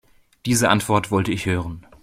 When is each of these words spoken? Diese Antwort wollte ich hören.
Diese 0.47 0.69
Antwort 0.69 1.11
wollte 1.11 1.31
ich 1.31 1.45
hören. 1.45 1.85